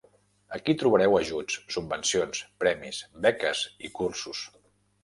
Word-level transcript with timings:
Aquí 0.57 0.73
trobareu 0.83 1.17
ajuts, 1.17 1.59
subvencions, 1.75 2.43
premis, 2.65 3.05
beques 3.29 3.65
i 3.91 3.95
cursos. 4.03 4.47